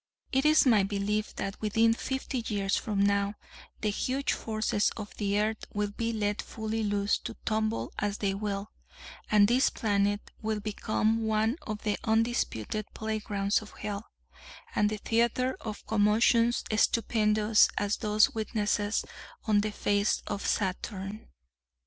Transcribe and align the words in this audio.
It 0.31 0.45
is 0.45 0.65
my 0.65 0.81
belief 0.81 1.35
that 1.35 1.61
within 1.61 1.93
fifty 1.93 2.43
years 2.47 2.75
from 2.75 3.01
now 3.03 3.35
the 3.81 3.91
huge 3.91 4.33
forces 4.33 4.89
of 4.97 5.15
the 5.17 5.39
earth 5.39 5.63
will 5.75 5.91
be 5.91 6.11
let 6.11 6.41
fully 6.41 6.81
loose 6.81 7.19
to 7.19 7.35
tumble 7.45 7.93
as 7.99 8.17
they 8.17 8.33
will; 8.33 8.71
and 9.29 9.47
this 9.47 9.69
planet 9.69 10.31
will 10.41 10.59
become 10.59 11.27
one 11.27 11.55
of 11.67 11.83
the 11.83 11.99
undisputed 12.03 12.87
playgrounds 12.95 13.61
of 13.61 13.73
Hell, 13.77 14.07
and 14.75 14.89
the 14.89 14.97
theatre 14.97 15.55
of 15.61 15.85
commotions 15.85 16.63
stupendous 16.77 17.69
as 17.77 17.97
those 17.97 18.33
witnessed 18.33 19.05
on 19.45 19.61
the 19.61 19.71
face 19.71 20.23
of 20.25 20.43
Saturn. 20.47 21.27